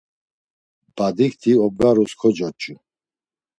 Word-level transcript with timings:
Badikti 0.95 1.51
obgarus 1.65 2.11
kocoç̌u. 2.19 2.73